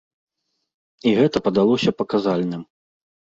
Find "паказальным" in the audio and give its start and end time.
2.01-2.61